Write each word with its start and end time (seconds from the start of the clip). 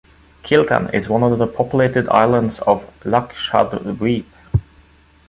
Kiltan 0.41 0.91
is 0.95 1.09
one 1.09 1.21
of 1.21 1.37
the 1.37 1.45
populated 1.45 2.09
islands 2.09 2.57
of 2.61 2.83
Lakshadweep. 3.01 4.25